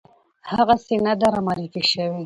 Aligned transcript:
هغسې 0.51 0.95
نه 1.05 1.13
ده 1.19 1.27
رامعرفي 1.35 1.81
شوې 1.91 2.17